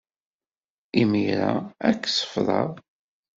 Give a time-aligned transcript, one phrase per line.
[1.01, 1.53] Imir-a,
[1.87, 2.69] ad k-sefḍeɣ.